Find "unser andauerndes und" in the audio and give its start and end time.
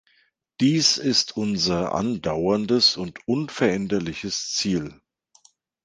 1.37-3.19